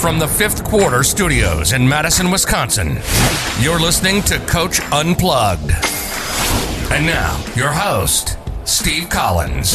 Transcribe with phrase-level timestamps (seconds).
[0.00, 2.98] From the fifth quarter studios in Madison, Wisconsin,
[3.60, 5.70] you're listening to Coach Unplugged.
[6.92, 9.74] And now, your host, Steve Collins.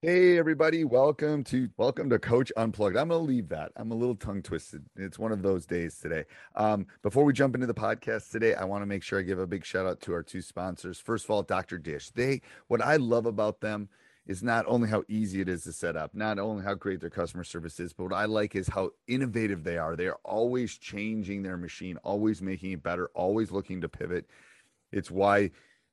[0.00, 2.96] Hey everybody, welcome to welcome to Coach Unplugged.
[2.96, 3.70] I'm gonna leave that.
[3.76, 4.82] I'm a little tongue twisted.
[4.96, 6.24] It's one of those days today.
[6.56, 9.38] Um, before we jump into the podcast today, I want to make sure I give
[9.38, 10.98] a big shout out to our two sponsors.
[10.98, 11.76] First of all, Dr.
[11.76, 12.08] Dish.
[12.08, 13.90] They what I love about them
[14.30, 17.10] is not only how easy it is to set up, not only how great their
[17.10, 19.96] customer service is, but what I like is how innovative they are.
[19.96, 24.30] They are always changing their machine, always making it better, always looking to pivot.
[24.92, 25.50] It's why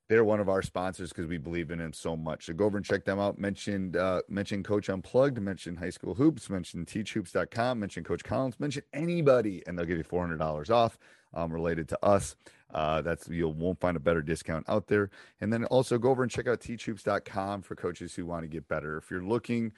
[0.08, 2.46] they're one of our sponsors because we believe in them so much.
[2.46, 3.40] So go over and check them out.
[3.40, 4.22] Mentioned uh,
[4.64, 9.88] Coach Unplugged, mention High School Hoops, mention teachhoops.com, mention Coach Collins, mention anybody, and they'll
[9.88, 11.00] give you $400 off
[11.34, 12.36] um, related to us.
[12.74, 15.10] Uh, that's you won't find a better discount out there.
[15.40, 18.68] And then also go over and check out teachhoops.com for coaches who want to get
[18.68, 18.98] better.
[18.98, 19.72] If you're looking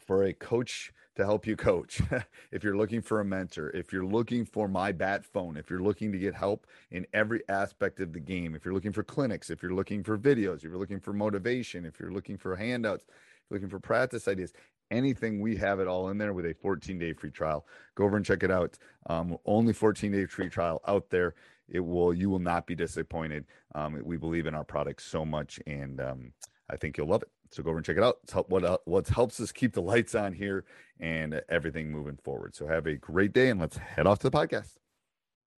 [0.00, 2.00] for a coach to help you coach,
[2.52, 5.82] if you're looking for a mentor, if you're looking for my bat phone, if you're
[5.82, 9.50] looking to get help in every aspect of the game, if you're looking for clinics,
[9.50, 13.04] if you're looking for videos, if you're looking for motivation, if you're looking for handouts,
[13.50, 14.54] looking for practice ideas,
[14.90, 17.66] anything, we have it all in there with a 14 day free trial.
[17.94, 18.78] Go over and check it out.
[19.06, 21.34] Um, only 14 day free trial out there.
[21.72, 23.46] It will, you will not be disappointed.
[23.74, 26.32] Um, we believe in our product so much, and um,
[26.70, 27.30] I think you'll love it.
[27.50, 28.18] So go over and check it out.
[28.22, 30.64] It's help, what what helps us keep the lights on here
[31.00, 32.54] and everything moving forward.
[32.54, 34.76] So have a great day, and let's head off to the podcast.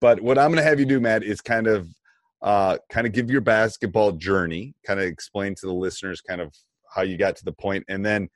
[0.01, 1.89] But what I'm going to have you do, Matt, is kind of
[2.43, 6.55] uh, kind of give your basketball journey, kind of explain to the listeners kind of
[6.95, 8.29] how you got to the point, and then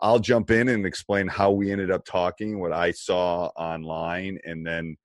[0.00, 4.66] I'll jump in and explain how we ended up talking, what I saw online, and
[4.66, 4.96] then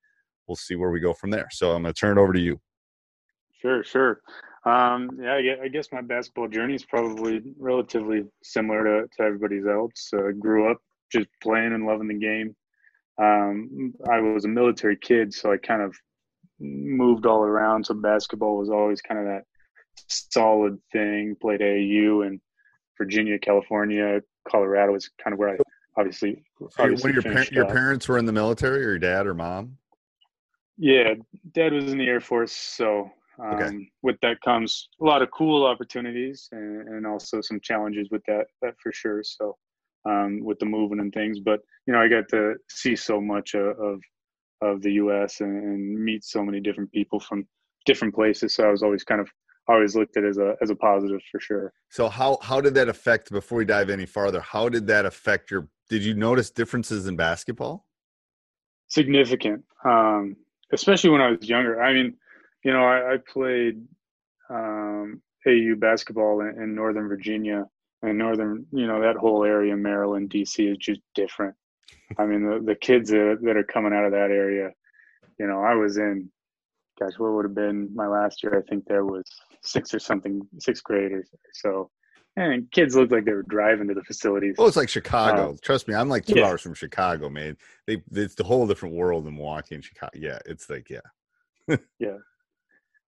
[0.50, 1.46] we'll see where we go from there.
[1.52, 2.60] So I'm going to turn it over to you.
[3.62, 4.20] Sure, sure.
[4.66, 10.10] Um, yeah, I guess my basketball journey is probably relatively similar to, to everybody's else.
[10.12, 10.78] Uh, grew up
[11.12, 12.56] just playing and loving the game.
[13.22, 15.94] Um, I was a military kid, so I kind of
[16.58, 17.86] moved all around.
[17.86, 19.44] So basketball was always kind of that
[20.08, 21.36] solid thing.
[21.40, 22.40] Played AAU and
[22.98, 25.56] Virginia, California, Colorado was kind of where I
[25.96, 26.42] obviously.
[26.78, 29.76] obviously your, par- your parents were in the military, or your dad or mom?
[30.82, 31.12] Yeah,
[31.52, 33.90] dad was in the Air Force, so um, okay.
[34.02, 38.46] with that comes a lot of cool opportunities and, and, also some challenges with that,
[38.62, 39.22] that for sure.
[39.22, 39.58] So
[40.08, 43.54] um, with the moving and things, but you know, I got to see so much
[43.54, 44.00] of of,
[44.62, 45.42] of the U.S.
[45.42, 47.46] And, and meet so many different people from
[47.84, 48.54] different places.
[48.54, 49.28] So I was always kind of
[49.68, 51.74] always looked at as a as a positive for sure.
[51.90, 54.40] So how how did that affect before we dive any farther?
[54.40, 55.68] How did that affect your?
[55.90, 57.84] Did you notice differences in basketball?
[58.88, 60.36] Significant, um,
[60.72, 61.82] especially when I was younger.
[61.82, 62.14] I mean,
[62.64, 63.82] you know, I, I played
[64.48, 67.64] um, AU basketball in, in, Northern Virginia
[68.02, 71.54] and Northern, you know, that whole area, Maryland, DC, is just different.
[72.18, 74.70] I mean, the the kids that, that are coming out of that area,
[75.38, 76.30] you know, I was in
[77.00, 78.58] gosh, what would have been my last year?
[78.58, 79.24] I think there was
[79.62, 81.28] six or something, sixth graders.
[81.54, 81.90] So,
[82.36, 84.56] and kids looked like they were driving to the facilities.
[84.58, 85.52] Oh, it's like Chicago.
[85.52, 86.46] Uh, Trust me, I'm like two yeah.
[86.46, 87.56] hours from Chicago, man.
[87.86, 90.12] They, it's the whole different world than Milwaukee and Chicago.
[90.14, 91.76] Yeah, it's like, yeah.
[91.98, 92.18] yeah.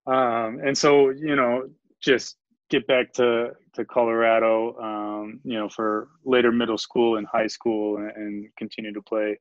[0.05, 1.69] Um, and so, you know,
[2.01, 2.37] just
[2.69, 7.97] get back to to Colorado, um, you know, for later middle school and high school,
[7.97, 9.39] and, and continue to play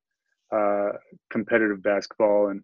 [0.54, 0.90] uh,
[1.30, 2.48] competitive basketball.
[2.48, 2.62] And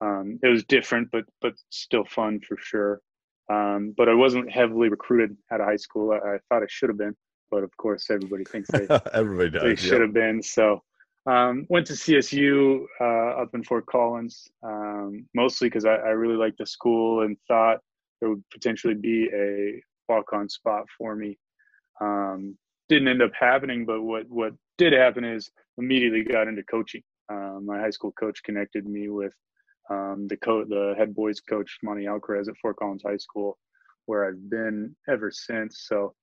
[0.00, 3.00] um, it was different, but but still fun for sure.
[3.50, 6.12] Um, but I wasn't heavily recruited out of high school.
[6.12, 7.16] I, I thought I should have been,
[7.50, 9.62] but of course, everybody thinks they everybody does.
[9.62, 10.40] they should have been.
[10.40, 10.82] So
[11.26, 16.36] um, went to CSU uh, up in Fort Collins, um, mostly because I, I, really
[16.36, 17.80] liked the school and thought
[18.20, 21.36] there would potentially be a walk-on spot for me.
[22.00, 22.56] Um,
[22.88, 27.02] didn't end up happening, but what what did happen is immediately got into coaching.
[27.28, 29.34] Um, my high school coach connected me with
[29.90, 33.58] um, the co- the head boys coach Monty Alcaraz at Fort Collins High School,
[34.06, 35.84] where I've been ever since.
[35.88, 36.14] So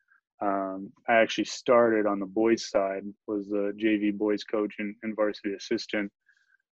[0.41, 5.15] um, I actually started on the boys side, was the JV boys coach and, and
[5.15, 6.11] varsity assistant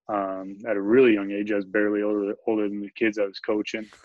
[0.09, 1.53] um, at a really young age.
[1.53, 3.87] I was barely older, older than the kids I was coaching.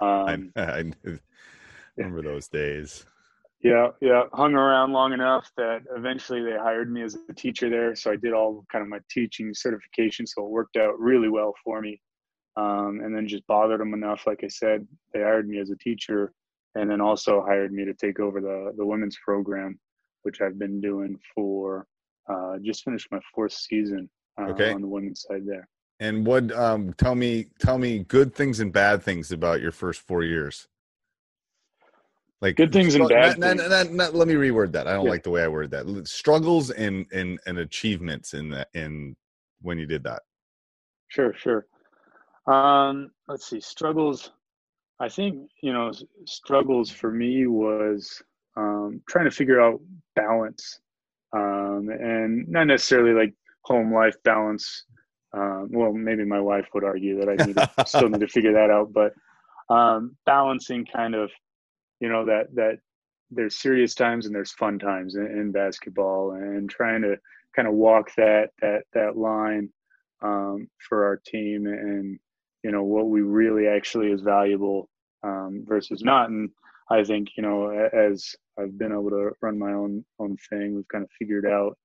[0.00, 1.18] Um, I, I
[1.96, 3.04] remember those days.
[3.62, 4.22] Yeah, yeah.
[4.32, 7.94] Hung around long enough that eventually they hired me as a teacher there.
[7.94, 10.26] So I did all kind of my teaching certification.
[10.26, 12.00] So it worked out really well for me.
[12.56, 14.26] Um, and then just bothered them enough.
[14.26, 16.32] Like I said, they hired me as a teacher
[16.74, 19.78] and then also hired me to take over the the women's program,
[20.22, 21.86] which I've been doing for
[22.28, 24.08] uh, just finished my fourth season
[24.40, 24.72] uh, okay.
[24.72, 25.68] on the women's side there.
[25.98, 26.50] And what?
[26.52, 30.66] Um, tell me, tell me good things and bad things about your first four years.
[32.40, 33.38] Like good things and bad.
[33.38, 33.68] Not, things.
[33.68, 34.86] Not, not, let me reword that.
[34.86, 35.10] I don't yeah.
[35.10, 36.08] like the way I worded that.
[36.08, 39.14] Struggles and and and achievements in that in
[39.60, 40.22] when you did that.
[41.08, 41.66] Sure, sure.
[42.50, 43.60] Um, let's see.
[43.60, 44.32] Struggles.
[44.98, 45.92] I think you know
[46.26, 48.22] struggles for me was
[48.56, 49.80] um, trying to figure out
[50.16, 50.80] balance,
[51.32, 54.84] um, and not necessarily like home life balance.
[55.32, 58.52] Um, well, maybe my wife would argue that I need to, still need to figure
[58.54, 59.14] that out, but
[59.72, 61.30] um, balancing kind of,
[62.00, 62.78] you know, that that
[63.30, 67.16] there's serious times and there's fun times in, in basketball, and trying to
[67.54, 69.68] kind of walk that that that line
[70.20, 72.18] um, for our team and
[72.62, 74.88] you know what we really actually is valuable
[75.22, 76.30] um, versus not.
[76.30, 76.50] And
[76.90, 80.88] I think you know as I've been able to run my own own thing, we've
[80.88, 81.76] kind of figured out,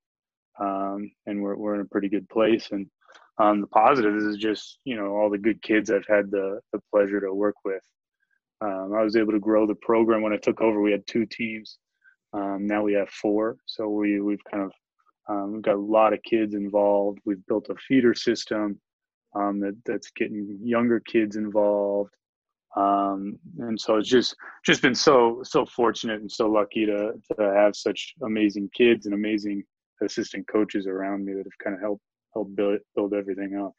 [0.60, 2.69] um, and we're we're in a pretty good place.
[2.72, 2.88] And
[3.38, 6.80] um, the positives is just you know all the good kids I've had the the
[6.92, 7.83] pleasure to work with.
[8.62, 10.81] Um, I was able to grow the program when I took over.
[10.81, 11.78] We had two teams.
[12.33, 13.57] Um, now we have four.
[13.66, 14.71] So we we've kind of
[15.28, 17.19] um, we've got a lot of kids involved.
[17.25, 18.80] We've built a feeder system
[19.36, 22.16] um, that that's getting younger kids involved
[22.76, 24.36] um, and so it's just
[24.66, 29.16] just been so so fortunate and so lucky to to have such amazing kids and
[29.16, 29.64] amazing
[30.02, 32.04] assistant coaches around me that have kind of helped
[32.34, 33.74] help build build everything up.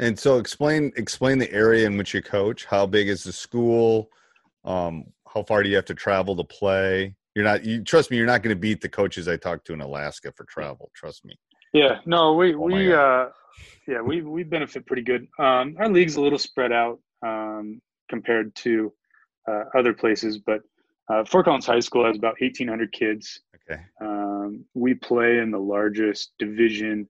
[0.00, 2.64] And so explain explain the area in which you coach.
[2.64, 4.10] How big is the school?
[4.64, 7.14] Um, how far do you have to travel to play?
[7.36, 9.74] You're not you trust me, you're not going to beat the coaches I talked to
[9.74, 10.90] in Alaska for travel.
[10.94, 11.38] Trust me.
[11.72, 13.26] Yeah, no, we oh we uh
[13.86, 15.26] yeah, we we benefit pretty good.
[15.38, 16.98] Um our league's a little spread out.
[17.22, 17.80] Um
[18.10, 18.92] compared to
[19.48, 20.38] uh, other places.
[20.38, 20.60] But
[21.08, 23.40] uh, Fort Collins High School has about 1,800 kids.
[23.70, 23.80] Okay.
[24.00, 27.08] Um, we play in the largest division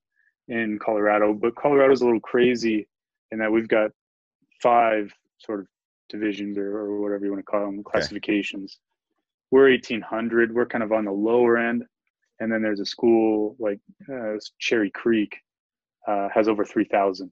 [0.49, 2.87] in Colorado, but Colorado's a little crazy
[3.31, 3.91] in that we've got
[4.63, 5.67] five sort of
[6.09, 8.79] divisions or, or whatever you want to call them, classifications.
[8.79, 8.87] Okay.
[9.53, 10.55] We're 1,800.
[10.55, 11.85] We're kind of on the lower end.
[12.41, 15.37] And then there's a school like uh, Cherry Creek
[16.11, 17.31] uh, has over 3,000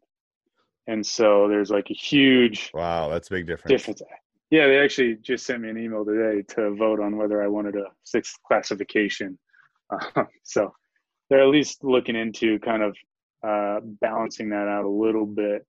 [0.86, 3.70] and so there's like a huge wow that's a big difference.
[3.70, 4.02] difference.
[4.50, 7.76] Yeah they actually just sent me an email today to vote on whether i wanted
[7.76, 9.38] a sixth classification.
[9.90, 10.70] Uh, so
[11.30, 12.94] they're at least looking into kind of
[13.46, 15.66] uh, balancing that out a little bit.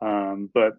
[0.00, 0.74] Um, but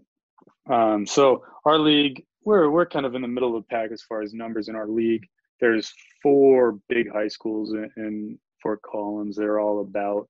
[0.67, 4.01] um, so our league we're we're kind of in the middle of the pack as
[4.01, 5.27] far as numbers in our league.
[5.59, 9.35] There's four big high schools in, in fort collins.
[9.35, 10.27] They're all about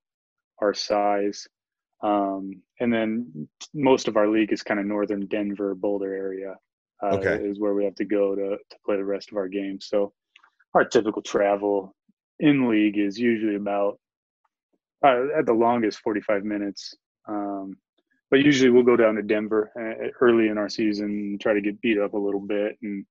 [0.62, 1.48] our size
[2.04, 6.56] um, and then most of our league is kind of northern Denver, Boulder area.
[7.04, 7.44] Uh, okay.
[7.44, 9.88] Is where we have to go to to play the rest of our games.
[9.90, 10.14] So
[10.76, 11.96] our typical travel
[12.40, 14.00] in league is usually about
[15.04, 16.96] uh, at the longest 45 minutes.
[17.28, 17.76] Um,
[18.30, 21.82] but usually we'll go down to Denver uh, early in our season, try to get
[21.82, 23.06] beat up a little bit, and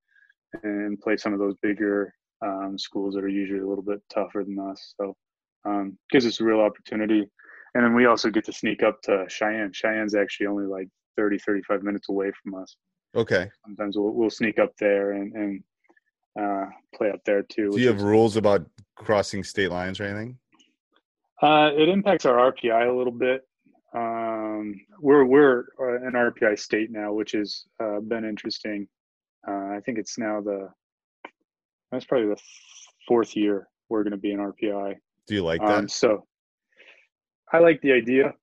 [0.63, 2.13] and play some of those bigger
[2.45, 4.95] um, schools that are usually a little bit tougher than us.
[5.01, 5.17] So
[5.65, 7.29] um, gives us a real opportunity
[7.75, 9.73] and then we also get to sneak up to Cheyenne.
[9.73, 12.77] Cheyenne's actually only like 30, 35 minutes away from us.
[13.15, 13.49] Okay.
[13.65, 15.65] Sometimes we'll, we'll sneak up there and, and
[16.41, 17.71] uh, play up there too.
[17.71, 20.39] Do you have is, rules about crossing state lines or anything?
[21.43, 23.43] Uh, it impacts our RPI a little bit.
[23.93, 28.87] Um, we're we're uh, an RPI state now, which has uh, been interesting.
[29.49, 30.69] Uh, I think it's now the
[31.91, 32.41] That's probably the
[33.09, 34.97] fourth year we're going to be in RPI.
[35.31, 35.79] Do you like that?
[35.79, 36.27] Um, so
[37.53, 38.35] I like the idea.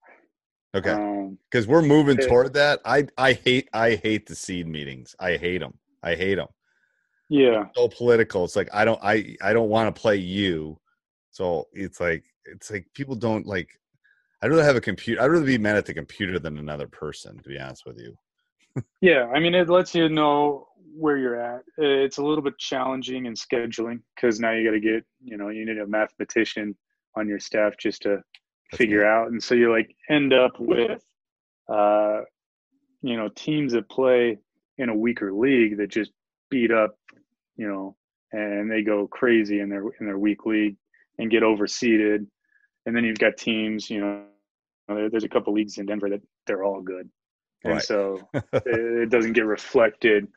[0.73, 0.91] okay.
[0.91, 2.79] Um, because we're moving it- toward that.
[2.85, 5.13] I I hate I hate the seed meetings.
[5.19, 5.73] I hate them.
[6.01, 6.47] I hate them.
[7.27, 8.45] yeah, So political.
[8.45, 10.79] It's like I don't I I don't want to play you.
[11.31, 13.67] So it's like it's like people don't like.
[14.41, 15.21] I'd rather have a computer.
[15.21, 17.37] I'd rather be mad at the computer than another person.
[17.39, 18.15] To be honest with you.
[19.01, 19.25] Yeah.
[19.33, 21.61] I mean, it lets you know where you're at.
[21.77, 25.49] It's a little bit challenging in scheduling because now you got to get, you know,
[25.49, 26.75] you need a mathematician
[27.15, 28.21] on your staff just to
[28.71, 29.31] That's figure out.
[29.31, 31.03] And so you like end up with,
[31.69, 32.21] uh,
[33.01, 34.39] you know, teams that play
[34.77, 36.11] in a weaker league that just
[36.49, 36.95] beat up,
[37.55, 37.95] you know,
[38.31, 40.75] and they go crazy in their in their weak league
[41.17, 42.25] and get overseeded.
[42.85, 44.23] And then you've got teams, you know,
[45.09, 47.09] there's a couple leagues in Denver that they're all good,
[47.63, 47.83] and Right.
[47.83, 50.27] so it it doesn't get reflected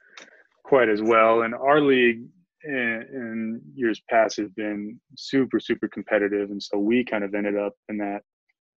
[0.64, 1.42] quite as well.
[1.42, 2.22] And our league
[2.64, 7.56] in, in years past has been super, super competitive, and so we kind of ended
[7.56, 8.20] up in that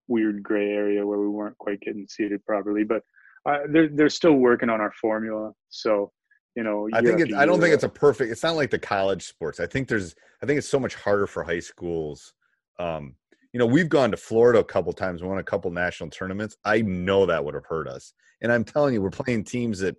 [0.07, 2.83] weird gray area where we weren't quite getting seeded properly.
[2.83, 3.03] But
[3.45, 6.11] uh, they're they're still working on our formula, so
[6.55, 6.87] you know.
[6.93, 7.33] I think it's.
[7.33, 8.31] I don't think it's a perfect.
[8.31, 9.59] It's not like the college sports.
[9.59, 10.15] I think there's.
[10.41, 12.33] I think it's so much harder for high schools.
[12.79, 13.15] Um,
[13.53, 16.57] you know, we've gone to Florida a couple times, won a couple national tournaments.
[16.65, 18.13] I know that would have hurt us.
[18.41, 19.95] And I'm telling you, we're playing teams that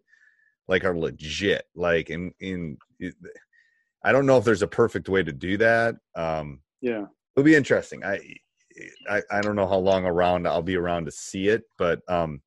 [0.66, 1.66] like are legit.
[1.74, 2.76] Like in in.
[4.06, 5.94] I don't know if there's a perfect way to do that.
[6.14, 7.06] Um, yeah.
[7.34, 8.04] it'll be interesting.
[8.04, 8.18] I,
[9.08, 12.42] I I don't know how long around I'll be around to see it, but um,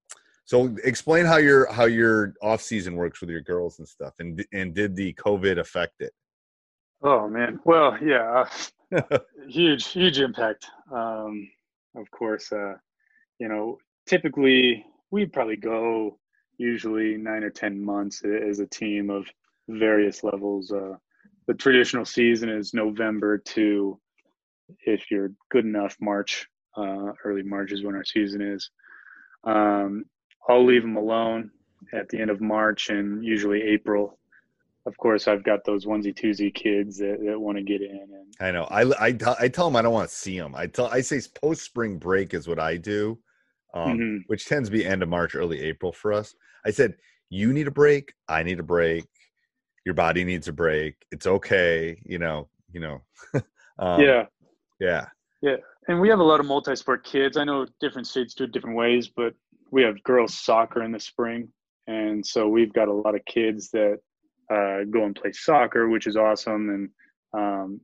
[0.46, 4.46] so explain how your how your off season works with your girls and stuff, and
[4.52, 6.14] and did the COVID affect it?
[7.04, 7.60] Oh man.
[7.64, 8.46] Well, yeah.
[8.96, 10.66] uh, huge, huge impact.
[10.92, 11.50] Um,
[11.96, 12.76] of course, uh,
[13.40, 13.78] you know,
[14.08, 16.20] typically we probably go
[16.58, 19.28] usually nine or ten months as a team of
[19.68, 20.72] various levels.
[20.72, 20.96] Uh,
[21.48, 24.00] the traditional season is November to,
[24.82, 26.48] if you're good enough, March.
[26.76, 28.70] Uh, early March is when our season is.
[29.44, 30.06] Um,
[30.50, 31.52] I'll leave them alone
[31.94, 34.17] at the end of March and usually April
[34.88, 38.34] of course I've got those onesie twosie kids that, that want to get in and
[38.40, 38.64] I know.
[38.66, 40.56] I I, tell- I tell them I don't want to see them.
[40.56, 43.20] I tell I say post spring break is what I do,
[43.74, 44.20] um, Mhm.
[44.28, 46.34] which tends to be end of March, early April for us.
[46.66, 46.96] I said
[47.30, 48.14] you need a break.
[48.30, 49.06] I need a break.
[49.86, 50.96] Your body needs a break.
[51.12, 52.00] It's okay.
[52.06, 52.50] You know.
[52.72, 53.02] You know.
[53.80, 54.26] um, yeah
[54.80, 55.06] Yeah.
[55.88, 58.76] and we have a lot of multi-sport kids i know different states do it different
[58.76, 59.34] ways but
[59.72, 61.48] we have girls soccer in the spring
[61.88, 64.00] and so we've got a lot of kids that
[64.54, 66.90] uh, go and play soccer which is awesome and
[67.34, 67.82] um,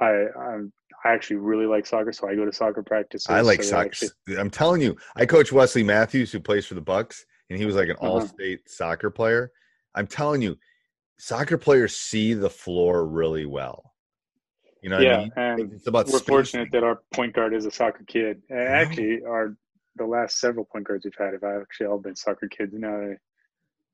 [0.00, 0.72] I, I'm,
[1.04, 3.86] I actually really like soccer so i go to soccer practices I like so soccer.
[3.86, 7.64] actually- I'm telling you, I coach Wesley Matthews, who plays for the Bucks, and he
[7.64, 8.08] was like an Uh-huh.
[8.12, 9.52] all-state soccer player.
[9.94, 10.56] I'm telling you,
[11.18, 13.92] soccer players see the floor really well.
[14.82, 15.32] You know, what yeah I mean?
[15.36, 16.26] and it's about we're spacing.
[16.34, 18.42] fortunate that our point guard is a soccer kid.
[18.50, 19.56] Actually, our
[19.96, 22.72] the last several point guards we've had have actually all been soccer kids.
[22.74, 23.16] Now that I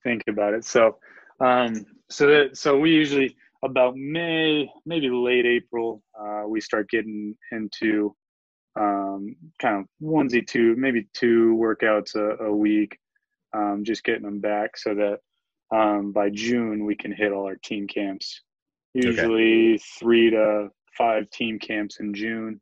[0.09, 0.97] think about it, so
[1.41, 7.37] um, so that so we usually about May, maybe late April, uh, we start getting
[7.53, 8.15] into
[8.79, 12.99] um, kind of onesie two, maybe two workouts a, a week,
[13.55, 15.19] um, just getting them back so that
[15.77, 18.41] um, by June we can hit all our team camps.
[18.95, 22.61] Usually three to five team camps in June.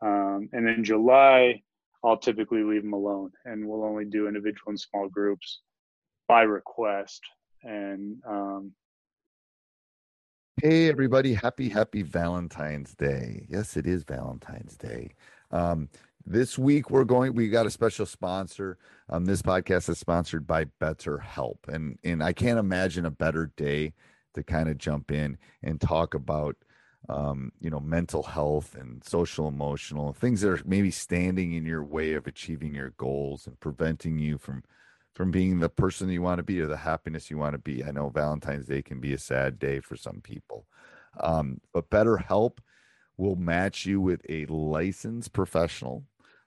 [0.00, 1.62] Um, and then July,
[2.04, 5.60] I'll typically leave them alone and we'll only do individual and small groups
[6.28, 7.20] by request.
[7.62, 8.72] And um,
[10.60, 11.34] Hey, everybody.
[11.34, 13.46] Happy, happy Valentine's Day.
[13.48, 15.14] Yes, it is Valentine's Day.
[15.52, 15.88] Um,
[16.26, 18.76] this week, we're going, we got a special sponsor.
[19.08, 21.58] Um, this podcast is sponsored by BetterHelp.
[21.68, 23.92] And, and I can't imagine a better day
[24.34, 26.56] to kind of jump in and talk about,
[27.08, 31.84] um, you know, mental health and social emotional things that are maybe standing in your
[31.84, 34.64] way of achieving your goals and preventing you from
[35.18, 37.82] from being the person you want to be or the happiness you want to be.
[37.82, 40.64] I know Valentine's Day can be a sad day for some people,
[41.18, 42.58] um, but BetterHelp
[43.16, 46.04] will match you with a licensed professional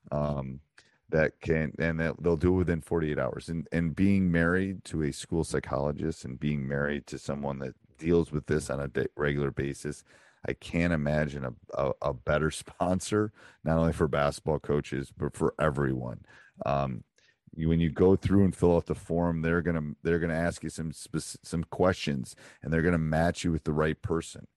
[0.09, 0.61] um,
[1.09, 3.49] that can, and that they'll do it within 48 hours.
[3.49, 8.31] And and being married to a school psychologist and being married to someone that deals
[8.31, 10.05] with this on a regular basis.
[10.47, 13.33] I can't imagine a, a, a better sponsor,
[13.65, 16.23] not only for basketball coaches, but for everyone.
[16.65, 17.03] Um,
[17.55, 20.63] you, when you go through and fill out the form they're gonna they're gonna ask
[20.63, 24.47] you some some questions and they're gonna match you with the right person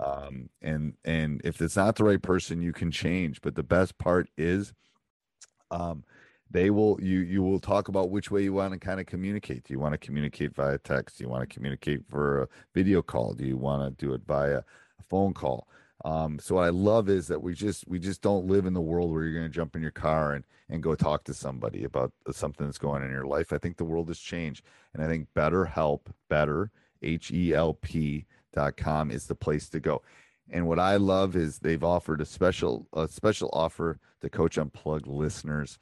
[0.00, 3.98] um, and and if it's not the right person you can change but the best
[3.98, 4.72] part is
[5.70, 6.04] um,
[6.52, 9.64] they will you you will talk about which way you want to kind of communicate.
[9.64, 11.18] Do you want to communicate via text?
[11.18, 13.32] Do you want to communicate for a video call?
[13.32, 15.66] Do you want to do it via a phone call?
[16.04, 18.80] Um, so what I love is that we just we just don't live in the
[18.80, 21.84] world where you're going to jump in your car and and go talk to somebody
[21.84, 23.52] about something that's going on in your life.
[23.52, 26.70] I think the world has changed, and I think better help, better
[27.02, 30.02] H E L P dot com is the place to go.
[30.50, 35.06] And what I love is they've offered a special a special offer to Coach Unplugged
[35.06, 35.78] listeners.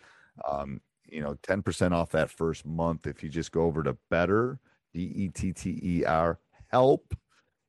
[0.49, 4.61] Um, you know, 10% off that first month if you just go over to better,
[4.93, 7.17] D E T T E R, help,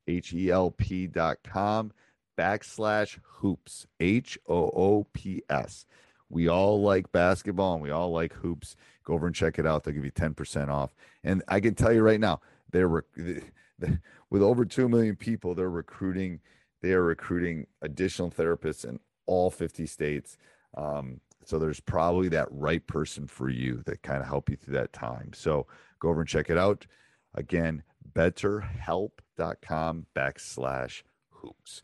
[0.05, 1.91] H E L P dot com
[2.38, 5.85] backslash hoops, H O O P S.
[6.29, 8.75] We all like basketball and we all like hoops.
[9.03, 9.83] Go over and check it out.
[9.83, 10.95] They'll give you 10% off.
[11.23, 12.39] And I can tell you right now,
[12.71, 16.39] they're with over 2 million people, they're recruiting
[16.81, 20.38] they are recruiting additional therapists in all 50 states.
[20.75, 24.75] Um, so there's probably that right person for you that kind of help you through
[24.75, 25.31] that time.
[25.33, 25.67] So
[26.00, 26.88] go over and check it out.
[27.33, 27.83] Again,
[28.13, 31.83] betterhelp.com backslash hoops.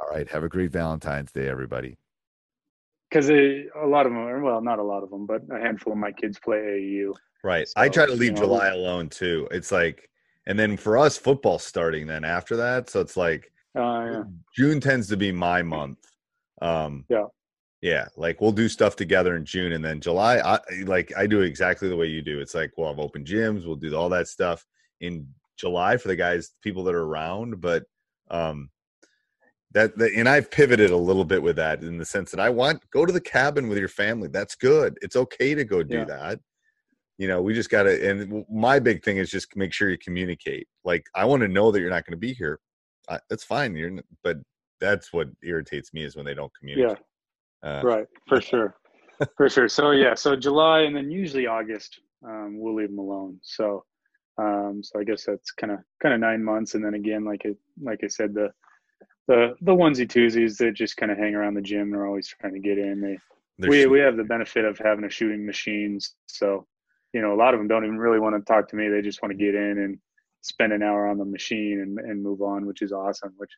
[0.00, 0.28] All right.
[0.28, 1.96] Have a great Valentine's Day, everybody.
[3.10, 5.92] Because a lot of them, are, well, not a lot of them, but a handful
[5.92, 7.14] of my kids play AAU.
[7.42, 7.66] Right.
[7.66, 9.48] So, I try to leave you know, July alone too.
[9.50, 10.10] It's like,
[10.46, 12.90] and then for us, football starting then after that.
[12.90, 14.22] So it's like uh, yeah.
[14.56, 15.98] June tends to be my month.
[16.60, 17.24] Um, yeah.
[17.80, 20.38] Yeah, like we'll do stuff together in June, and then July.
[20.38, 22.40] I like I do exactly the way you do.
[22.40, 24.66] It's like we'll have open gyms, we'll do all that stuff
[25.00, 27.60] in July for the guys, people that are around.
[27.60, 27.84] But
[28.32, 28.70] um,
[29.72, 32.48] that, that and I've pivoted a little bit with that in the sense that I
[32.50, 34.28] want go to the cabin with your family.
[34.28, 34.98] That's good.
[35.02, 36.04] It's okay to go do yeah.
[36.04, 36.40] that.
[37.18, 38.10] You know, we just got to.
[38.10, 40.68] And my big thing is just make sure you communicate.
[40.84, 42.60] Like I want to know that you're not going to be here.
[43.08, 43.74] I, that's fine.
[43.74, 44.38] You're, but
[44.80, 46.98] that's what irritates me is when they don't communicate.
[47.62, 47.68] Yeah.
[47.68, 48.06] Uh, right.
[48.28, 48.76] For sure.
[49.36, 49.68] for sure.
[49.68, 50.14] So yeah.
[50.14, 53.38] So July and then usually August, um, we'll leave them alone.
[53.42, 53.84] So,
[54.40, 57.44] um, so I guess that's kind of kind of nine months, and then again, like
[57.44, 58.50] it, like I said, the
[59.28, 61.90] the the onesie twosies that just kind of hang around the gym.
[61.90, 63.00] They're always trying to get in.
[63.00, 63.18] They
[63.58, 66.66] They're we we have the benefit of having a shooting machines, so
[67.12, 68.88] you know a lot of them don't even really want to talk to me.
[68.88, 69.98] They just want to get in and
[70.40, 73.34] spend an hour on the machine and and move on, which is awesome.
[73.36, 73.52] Which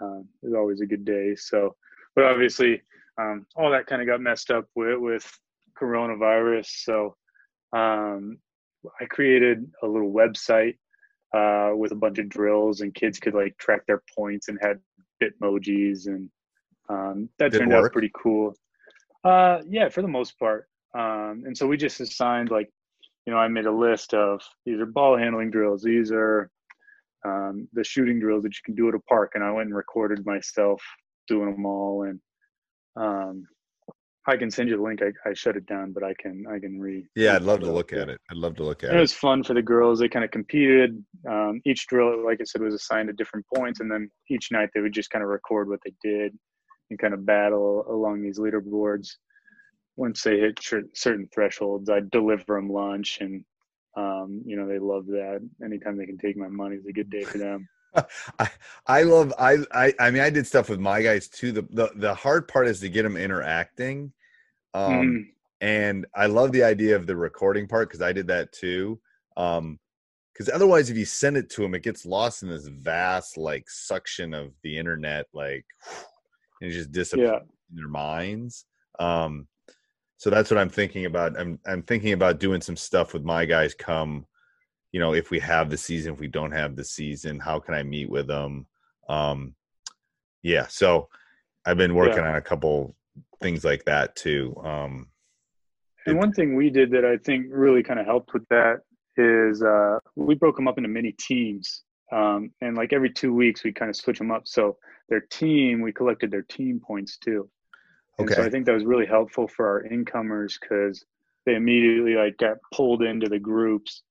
[0.00, 1.34] um, is always a good day.
[1.34, 1.74] So,
[2.14, 2.82] but obviously,
[3.18, 5.40] um, all that kind of got messed up with with
[5.80, 6.66] coronavirus.
[6.66, 7.16] So,
[7.72, 8.36] um,
[9.00, 10.76] I created a little website
[11.34, 14.78] uh, with a bunch of drills, and kids could like track their points and had
[15.22, 16.30] bitmojis, and
[16.88, 18.54] um, that Did turned out pretty cool.
[19.24, 20.68] Uh, yeah, for the most part.
[20.94, 22.70] Um, and so we just assigned like,
[23.26, 26.50] you know, I made a list of these are ball handling drills, these are
[27.24, 29.76] um, the shooting drills that you can do at a park, and I went and
[29.76, 30.82] recorded myself
[31.28, 32.20] doing them all, and
[32.96, 33.46] um,
[34.30, 35.00] I can send you the link.
[35.02, 37.04] I, I shut it down, but I can I can read.
[37.16, 38.20] Yeah, I'd love to look at it.
[38.30, 38.96] I'd love to look at it.
[38.96, 39.98] It was fun for the girls.
[39.98, 41.04] They kind of competed.
[41.28, 44.70] Um, each drill, like I said, was assigned to different points, and then each night
[44.72, 46.32] they would just kind of record what they did
[46.90, 49.08] and kind of battle along these leaderboards.
[49.96, 50.60] Once they hit
[50.94, 53.44] certain thresholds, I'd deliver them lunch, and
[53.96, 55.40] um, you know they love that.
[55.64, 57.68] Anytime they can take my money is a good day for them.
[58.38, 58.50] I,
[58.86, 61.52] I love I, I I mean I did stuff with my guys too.
[61.52, 64.12] The the, the hard part is to get them interacting.
[64.74, 65.24] Um mm.
[65.60, 69.00] and I love the idea of the recording part because I did that too.
[69.36, 69.78] Um
[70.32, 73.68] because otherwise if you send it to them it gets lost in this vast like
[73.68, 75.64] suction of the internet like
[76.60, 77.38] and it just disappears yeah.
[77.70, 78.64] in their minds.
[78.98, 79.46] Um
[80.16, 81.38] so that's what I'm thinking about.
[81.38, 84.26] I'm I'm thinking about doing some stuff with my guys come
[84.92, 87.74] you know, if we have the season, if we don't have the season, how can
[87.74, 88.66] I meet with them?
[89.08, 89.54] Um,
[90.42, 91.08] yeah, so
[91.64, 92.30] I've been working yeah.
[92.30, 92.96] on a couple
[93.40, 94.54] things like that too.
[94.64, 95.08] Um,
[96.06, 98.80] and one thing we did that I think really kind of helped with that
[99.16, 101.82] is uh, we broke them up into mini teams.
[102.12, 104.42] Um, and like every two weeks, we kind of switch them up.
[104.46, 104.76] So
[105.08, 107.48] their team, we collected their team points too.
[108.18, 108.40] And okay.
[108.40, 111.04] so I think that was really helpful for our incomers because
[111.46, 114.02] they immediately like got pulled into the groups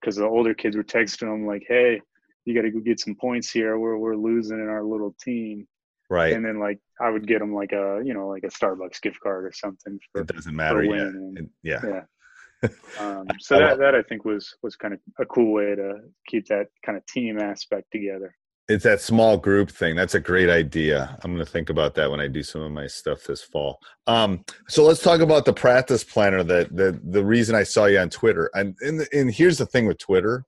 [0.00, 2.00] because the older kids were texting them like, "Hey,
[2.44, 3.78] you got to go get some points here.
[3.78, 5.68] We're we're losing in our little team."
[6.12, 6.34] Right.
[6.34, 9.18] And then like I would get them like a you know like a Starbucks gift
[9.22, 9.98] card or something.
[10.12, 10.84] For, it doesn't matter.
[10.84, 11.00] Yeah.
[11.00, 11.80] And, yeah.
[11.82, 12.68] Yeah.
[13.00, 16.46] um, so that that I think was was kind of a cool way to keep
[16.48, 18.36] that kind of team aspect together.
[18.68, 19.96] It's that small group thing.
[19.96, 21.18] That's a great idea.
[21.22, 23.80] I'm going to think about that when I do some of my stuff this fall.
[24.06, 26.44] Um, so let's talk about the practice planner.
[26.44, 29.86] That the the reason I saw you on Twitter, and and, and here's the thing
[29.86, 30.44] with Twitter.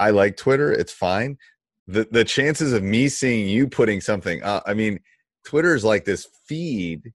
[0.00, 0.72] I like Twitter.
[0.72, 1.38] It's fine.
[1.86, 4.42] The the chances of me seeing you putting something.
[4.42, 5.00] Uh, I mean,
[5.44, 7.12] Twitter is like this feed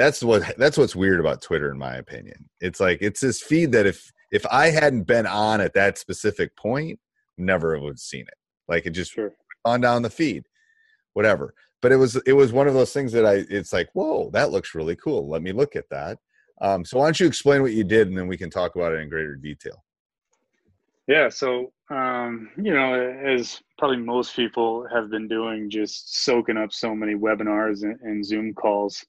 [0.00, 2.48] that's what that's what's weird about Twitter, in my opinion.
[2.60, 6.56] It's like it's this feed that if if I hadn't been on at that specific
[6.56, 6.98] point,
[7.36, 8.34] never would have seen it.
[8.66, 9.32] Like it just Sure.
[9.66, 10.44] on down the feed,
[11.12, 11.52] whatever.
[11.82, 14.50] But it was it was one of those things that I it's like, whoa, that
[14.50, 15.28] looks really cool.
[15.28, 16.18] Let me look at that.
[16.62, 18.92] Um, so why don't you explain what you did, and then we can talk about
[18.92, 19.84] it in greater detail.
[21.10, 26.72] Yeah, so um, you know, as probably most people have been doing, just soaking up
[26.72, 29.04] so many webinars and, and Zoom calls.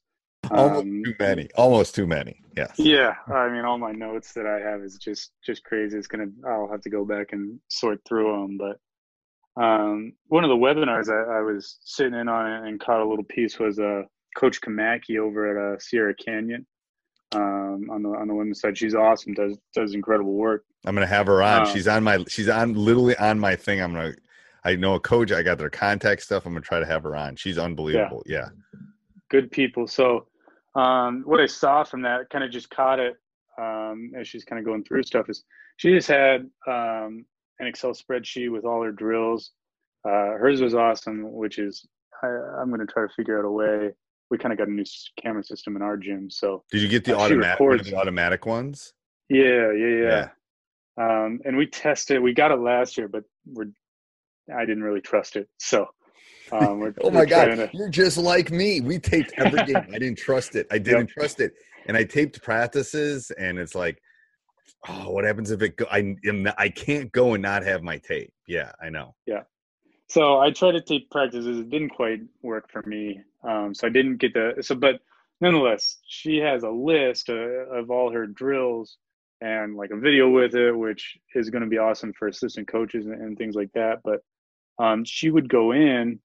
[0.49, 1.47] Almost Um, too many.
[1.55, 2.41] Almost too many.
[2.57, 2.73] Yes.
[2.79, 5.95] Yeah, I mean, all my notes that I have is just just crazy.
[5.95, 6.31] It's gonna.
[6.43, 8.57] I'll have to go back and sort through them.
[8.57, 13.07] But um, one of the webinars I, I was sitting in on and caught a
[13.07, 14.01] little piece was uh,
[14.35, 16.65] Coach Komaki over at uh, Sierra Canyon
[17.33, 18.77] um, on the on the women's side.
[18.77, 19.33] She's awesome.
[19.33, 20.65] Does does incredible work.
[20.85, 21.63] I'm gonna have her on.
[21.63, 22.23] Uh, she's on my.
[22.27, 23.81] She's on literally on my thing.
[23.81, 24.13] I'm gonna.
[24.63, 25.31] I know a coach.
[25.31, 26.45] I got their contact stuff.
[26.45, 27.35] I'm gonna try to have her on.
[27.35, 28.23] She's unbelievable.
[28.25, 28.49] Yeah.
[29.29, 29.87] good people.
[29.87, 30.27] So
[30.75, 33.15] um, what I saw from that kind of just caught it
[33.59, 35.43] um, as she's kind of going through stuff is
[35.77, 37.25] she just had um,
[37.59, 39.51] an Excel spreadsheet with all her drills.
[40.05, 41.85] Uh, hers was awesome, which is
[42.23, 42.27] I,
[42.59, 43.91] I'm going to try to figure out a way.
[44.31, 44.85] We kind of got a new
[45.21, 47.59] camera system in our gym, so Did you get the Uh, automatic?
[47.59, 48.93] One the automatic ones.
[49.29, 50.29] yeah, yeah, yeah.
[50.97, 52.21] Um, and we tested.
[52.21, 53.67] We got it last year, but we're
[54.53, 55.87] I didn't really trust it, so.
[56.51, 58.79] Um, we're, Oh my god, to- you're just like me.
[58.81, 59.85] We taped every game.
[59.93, 60.65] I didn't trust it.
[60.71, 61.53] I didn't trust it,
[61.87, 64.01] and I taped practices, and it's like,
[64.87, 65.75] oh, what happens if it?
[65.75, 66.15] Go- I
[66.57, 68.33] I can't go and not have my tape.
[68.47, 69.13] Yeah, I know.
[70.11, 71.57] So I tried to take practices.
[71.59, 73.21] It didn't quite work for me.
[73.47, 74.99] Um, so I didn't get the so, but
[75.39, 78.97] nonetheless, she has a list uh, of all her drills
[79.39, 83.05] and like a video with it, which is going to be awesome for assistant coaches
[83.05, 83.99] and, and things like that.
[84.03, 84.19] But
[84.83, 86.19] um, she would go in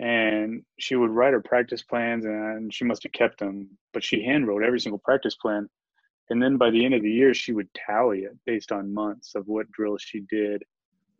[0.00, 3.78] and she would write her practice plans, and she must have kept them.
[3.92, 5.68] But she hand wrote every single practice plan,
[6.30, 9.36] and then by the end of the year, she would tally it based on months
[9.36, 10.64] of what drills she did,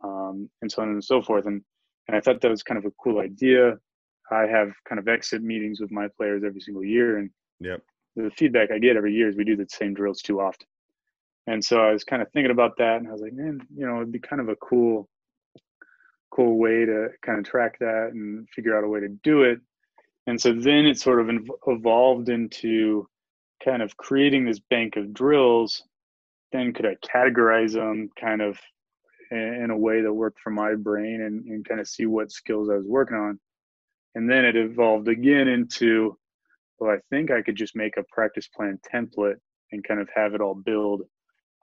[0.03, 1.47] um, and so on and so forth.
[1.47, 1.63] And
[2.09, 3.79] and I thought that was kind of a cool idea.
[4.31, 7.83] I have kind of exit meetings with my players every single year, and Yep.
[8.17, 10.67] the feedback I get every year is we do the same drills too often.
[11.47, 13.87] And so I was kind of thinking about that, and I was like, man, you
[13.87, 15.09] know, it'd be kind of a cool,
[16.31, 19.61] cool way to kind of track that and figure out a way to do it.
[20.27, 21.29] And so then it sort of
[21.67, 23.07] evolved into
[23.63, 25.83] kind of creating this bank of drills.
[26.51, 28.59] Then could I categorize them kind of
[29.31, 32.69] in, a way that worked for my brain and, and kind of see what skills
[32.71, 33.39] I was working on.
[34.15, 36.17] And then it evolved again into,
[36.79, 39.37] well, I think I could just make a practice plan template
[39.73, 41.03] and kind of have it all build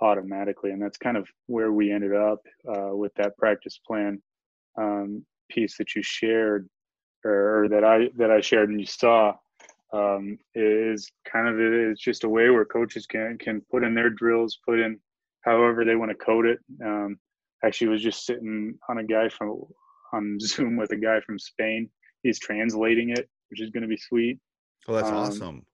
[0.01, 0.71] automatically.
[0.71, 4.21] And that's kind of where we ended up uh, with that practice plan
[4.77, 6.67] um, piece that you shared
[7.23, 9.33] or, or that I that I shared and you saw
[9.93, 14.09] um, is kind of it's just a way where coaches can can put in their
[14.09, 14.99] drills, put in
[15.41, 16.59] however they want to code it.
[16.83, 17.19] Um,
[17.63, 19.61] actually, was just sitting on a guy from
[20.13, 21.89] on Zoom with a guy from Spain.
[22.23, 24.39] He's translating it, which is going to be sweet.
[24.87, 25.65] Oh, that's Um, awesome.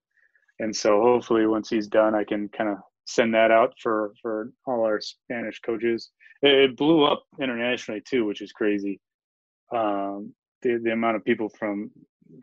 [0.59, 4.51] And so hopefully, once he's done, I can kind of send that out for for
[4.65, 6.11] all our Spanish coaches.
[6.41, 8.99] It, it blew up internationally too, which is crazy.
[9.73, 11.91] Um, the the amount of people from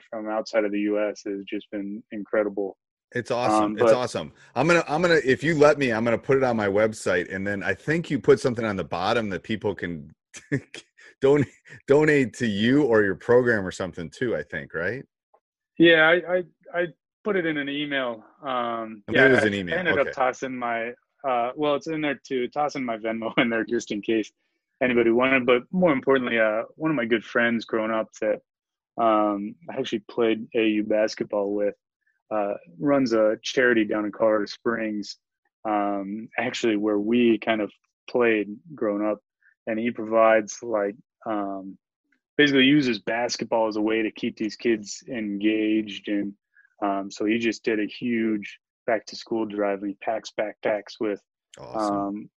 [0.09, 1.23] from outside of the U.S.
[1.27, 2.79] has just been incredible.
[3.15, 3.65] It's awesome.
[3.65, 4.33] um, it's awesome.
[4.57, 4.85] I'm gonna.
[4.89, 5.21] I'm gonna.
[5.25, 8.11] If you let me, I'm gonna put it on my website, and then I think
[8.11, 10.13] you put something on the bottom that people can
[11.21, 11.49] donate
[11.87, 14.37] donate to you or your program or something too.
[14.37, 15.05] I think right.
[15.79, 16.43] Yeah, I I,
[16.75, 16.87] I
[17.23, 18.25] put it in an email.
[18.43, 20.11] Um, Oh, yeah, it was an email, I ended okay.
[20.11, 20.93] up tossing my.
[21.27, 22.49] Uh, well, it's in there too.
[22.49, 24.33] Tossing my Venmo in there just in case
[24.83, 25.47] anybody wanted.
[25.47, 28.41] But more importantly, uh, one of my good friends growing up that
[29.01, 31.75] um, I actually played AU basketball with
[32.31, 35.17] uh, runs a charity down in Colorado Springs.
[35.65, 37.73] Um, actually, where we kind of
[38.09, 39.21] played growing up,
[39.67, 40.95] and he provides like
[41.27, 41.79] um,
[42.37, 46.33] basically uses basketball as a way to keep these kids engaged and
[46.83, 51.01] um, so he just did a huge back to school drive and he packs backpacks
[51.01, 51.21] with
[51.59, 51.97] Awesome.
[51.97, 52.31] um,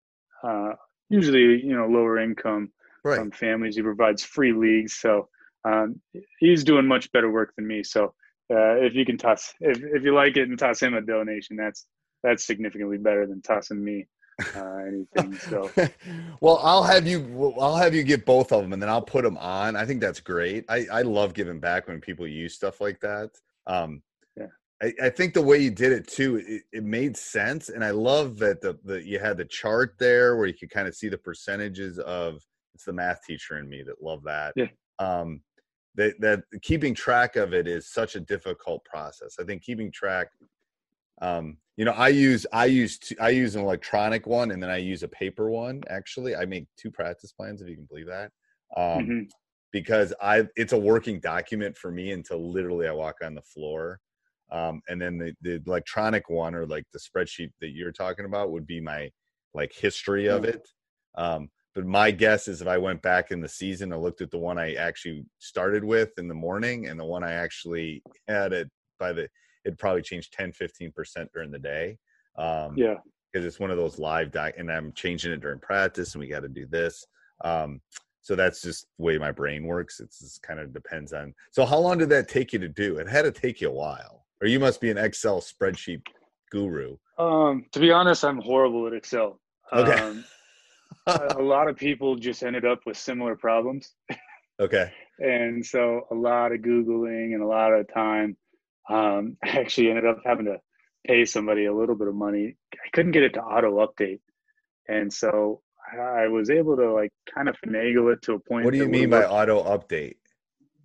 [0.44, 0.74] uh,
[1.10, 2.72] usually you know lower income
[3.04, 3.20] right.
[3.20, 5.30] um, families he provides free leagues so
[5.64, 6.00] um,
[6.40, 8.14] he's doing much better work than me so
[8.52, 11.56] uh, if you can toss if, if you like it and toss him a donation
[11.56, 11.86] that's
[12.24, 14.08] that's significantly better than tossing me
[14.56, 15.72] uh, anything so
[16.42, 17.54] well, I'll have you.
[17.60, 19.76] I'll have you get both of them, and then I'll put them on.
[19.76, 20.66] I think that's great.
[20.70, 23.32] I I love giving back when people use stuff like that.
[23.68, 24.02] Um,
[24.38, 24.48] Yeah.
[24.84, 27.92] I, I think the way you did it too, it, it made sense, and I
[27.92, 31.10] love that the the you had the chart there where you could kind of see
[31.10, 32.42] the percentages of.
[32.74, 34.52] It's the math teacher in me that love that.
[34.58, 34.66] Yeah.
[35.00, 35.40] Um,
[35.96, 39.38] that that keeping track of it is such a difficult process.
[39.40, 40.30] I think keeping track
[41.22, 44.78] Um, you know, I use I use I use an electronic one, and then I
[44.78, 45.84] use a paper one.
[45.90, 48.32] Actually, I make two practice plans, if you can believe that.
[48.78, 49.30] Um, Mhm.
[49.72, 54.00] because I it's a working document for me until literally I walk on the floor.
[54.52, 58.52] Um, and then the, the electronic one or like the spreadsheet that you're talking about
[58.52, 59.12] would be my
[59.54, 60.68] like history of it.
[61.16, 64.32] Um, but my guess is if I went back in the season and looked at
[64.32, 68.54] the one I actually started with in the morning and the one I actually had
[68.54, 69.28] it by the
[69.66, 71.98] it probably changed 10 15% during the day.
[72.38, 72.96] Um, Yeah.
[73.32, 76.28] because it's one of those live doc and I'm changing it during practice and we
[76.28, 77.06] got to do this.
[77.44, 77.82] Um,
[78.22, 80.00] so that's just the way my brain works.
[80.00, 81.34] It's just kind of depends on.
[81.52, 82.98] So how long did that take you to do?
[82.98, 86.02] It had to take you a while, or you must be an Excel spreadsheet
[86.52, 86.96] guru.
[87.20, 89.40] Um, to be honest, I'm horrible at Excel.
[89.74, 90.00] Okay.
[90.00, 90.24] Um,
[91.38, 93.94] a lot of people just ended up with similar problems.
[94.60, 94.92] okay.
[95.20, 98.36] and so a lot of googling and a lot of time
[98.90, 100.58] um, i actually ended up having to
[101.08, 104.20] pay somebody a little bit of money i couldn't get it to auto update
[104.90, 105.62] and so
[105.98, 108.90] i was able to like kind of finagle it to a point What do you
[108.90, 110.16] mean by auto update?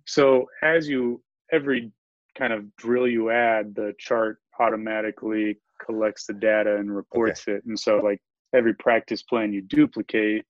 [0.05, 1.91] so as you every
[2.37, 7.77] kind of drill you add the chart automatically collects the data and reports it and
[7.77, 8.21] so like
[8.53, 10.45] every practice plan you duplicate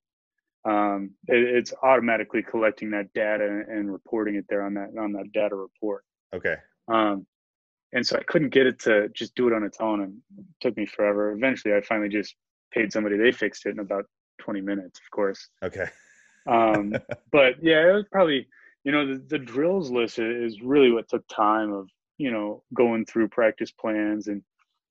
[0.63, 5.31] um, it, it's automatically collecting that data and reporting it there on that on that
[5.33, 6.55] data report Okay.
[6.87, 7.25] um,
[7.93, 10.45] and so i couldn't get it to just do it on its own and it
[10.61, 12.35] took me forever eventually i finally just
[12.73, 14.05] paid somebody they fixed it in about
[14.39, 15.87] 20 minutes of course Okay.
[16.47, 16.93] um,
[17.31, 18.47] but yeah, it was probably
[18.83, 21.87] you know the, the drills list is really what took time of
[22.17, 24.41] you know going through practice plans and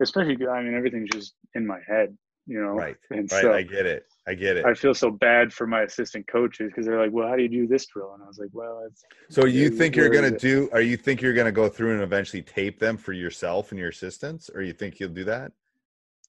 [0.02, 2.16] especially I mean everything's just in my head,
[2.50, 2.72] you know.
[2.72, 2.96] Right.
[3.10, 3.42] And Right.
[3.42, 4.06] so I get it.
[4.26, 4.66] I get it.
[4.66, 7.48] I feel so bad for my assistant coaches because they're like, "Well, how do you
[7.48, 10.38] do this drill?" And I was like, "Well, it's So you think you're gonna it?
[10.38, 10.68] do?
[10.72, 13.88] Are you think you're gonna go through and eventually tape them for yourself and your
[13.88, 15.52] assistants, or you think you'll do that?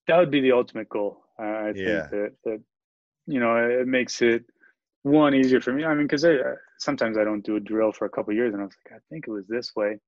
[0.08, 1.24] that would be the ultimate goal.
[1.40, 2.08] Uh, I think Yeah.
[2.12, 2.62] that that
[3.28, 4.46] you know it makes it
[5.04, 5.84] one easier for me.
[5.84, 6.26] I mean, because
[6.80, 9.00] sometimes I don't do a drill for a couple of years, and I was like,
[9.00, 10.00] I think it was this way.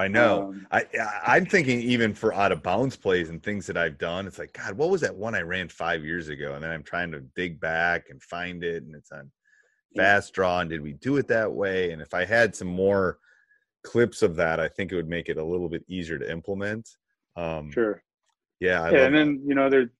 [0.00, 0.48] I know.
[0.48, 0.86] Um, I,
[1.26, 4.52] I'm thinking even for out of bounds plays and things that I've done, it's like
[4.52, 6.54] God, what was that one I ran five years ago?
[6.54, 9.30] And then I'm trying to dig back and find it, and it's on
[9.96, 10.62] FastDraw.
[10.62, 11.92] And did we do it that way?
[11.92, 13.18] And if I had some more
[13.82, 16.88] clips of that, I think it would make it a little bit easier to implement.
[17.36, 18.02] Um, Sure.
[18.60, 19.90] Yeah, I yeah, and then you know there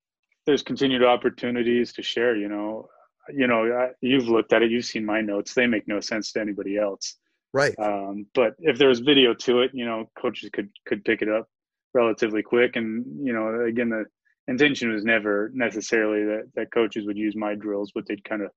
[0.46, 2.36] there's continued opportunities to share.
[2.36, 2.88] You know,
[3.32, 5.52] you know I, you've looked at it, you've seen my notes.
[5.52, 7.16] They make no sense to anybody else.
[7.52, 7.74] Right.
[7.78, 11.28] Um, but if there was video to it, you know, coaches could could pick it
[11.28, 11.48] up
[11.94, 12.76] relatively quick.
[12.76, 14.04] And you know, again, the
[14.48, 18.50] intention was never necessarily that that coaches would use my drills, but they'd kind of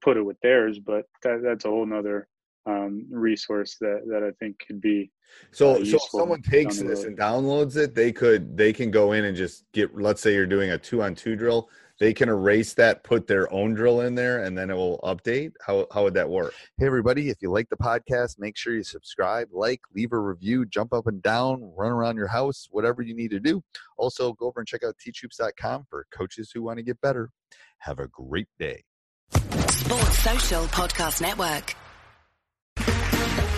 [0.00, 0.78] put it with theirs.
[0.78, 2.28] But that, that's a whole nother
[2.66, 5.10] um, resource that that I think could be
[5.52, 9.12] So, uh, so if someone takes this and downloads it, they could they can go
[9.12, 9.96] in and just get.
[9.96, 13.52] Let's say you're doing a two on two drill, they can erase that, put their
[13.52, 15.52] own drill in there, and then it will update.
[15.64, 16.54] How how would that work?
[16.78, 20.66] Hey everybody, if you like the podcast, make sure you subscribe, like, leave a review,
[20.66, 23.62] jump up and down, run around your house, whatever you need to do.
[23.96, 27.30] Also, go over and check out teachhoops.com for coaches who want to get better.
[27.78, 28.84] Have a great day.
[29.30, 31.74] Sports Social Podcast Network.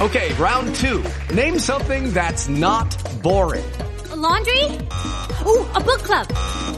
[0.00, 1.02] Okay, round two.
[1.34, 3.64] Name something that's not boring.
[4.10, 4.62] A laundry?
[5.44, 6.77] Ooh, a book club.